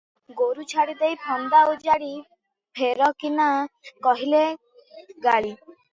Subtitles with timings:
[0.37, 2.09] ଗୋରୁ ଛାଡ଼ିଦେଇ ଫନ୍ଦା ଉଜାଡ଼,
[2.79, 3.51] ଫେର କିନା-
[4.09, 4.41] କହିଲେ
[5.29, 5.55] ଗାଳି?